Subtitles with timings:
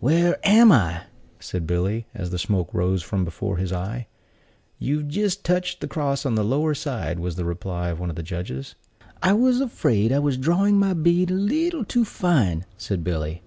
[0.00, 1.02] "Where am I?"
[1.38, 4.06] said Billy, as the smoke rose from before his eye.
[4.78, 8.16] "You've jist touched the cross on the lower side," was the reply of one of
[8.16, 8.74] the judges.
[9.22, 13.42] "I was afraid I was drawing my bead a leetle too fine," said Billy.